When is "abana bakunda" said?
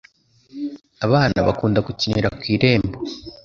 1.05-1.79